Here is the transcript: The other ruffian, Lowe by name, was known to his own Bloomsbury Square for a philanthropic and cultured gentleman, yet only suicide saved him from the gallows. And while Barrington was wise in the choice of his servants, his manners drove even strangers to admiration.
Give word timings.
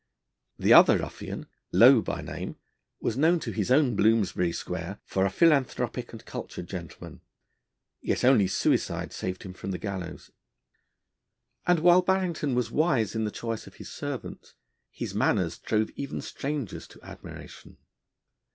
The 0.57 0.73
other 0.73 0.97
ruffian, 0.97 1.45
Lowe 1.71 2.01
by 2.01 2.21
name, 2.23 2.55
was 2.99 3.15
known 3.19 3.39
to 3.41 3.51
his 3.51 3.69
own 3.69 3.95
Bloomsbury 3.95 4.51
Square 4.51 4.99
for 5.05 5.27
a 5.27 5.29
philanthropic 5.29 6.11
and 6.11 6.25
cultured 6.25 6.65
gentleman, 6.65 7.21
yet 8.01 8.23
only 8.25 8.47
suicide 8.47 9.13
saved 9.13 9.43
him 9.43 9.53
from 9.53 9.69
the 9.69 9.77
gallows. 9.77 10.31
And 11.67 11.81
while 11.81 12.01
Barrington 12.01 12.55
was 12.55 12.71
wise 12.71 13.13
in 13.13 13.25
the 13.25 13.29
choice 13.29 13.67
of 13.67 13.75
his 13.75 13.91
servants, 13.91 14.55
his 14.89 15.13
manners 15.13 15.59
drove 15.59 15.91
even 15.91 16.19
strangers 16.21 16.87
to 16.87 17.01
admiration. 17.03 17.77